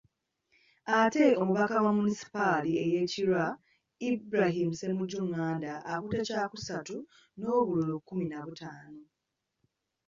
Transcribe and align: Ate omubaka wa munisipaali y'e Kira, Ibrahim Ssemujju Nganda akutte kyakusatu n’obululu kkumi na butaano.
Ate 0.99 1.25
omubaka 1.41 1.75
wa 1.85 1.91
munisipaali 1.99 2.71
y'e 2.93 3.03
Kira, 3.11 3.45
Ibrahim 4.09 4.69
Ssemujju 4.73 5.19
Nganda 5.27 5.73
akutte 5.91 6.19
kyakusatu 6.27 6.95
n’obululu 7.39 7.95
kkumi 7.99 8.25
na 8.27 8.37
butaano. 8.47 9.03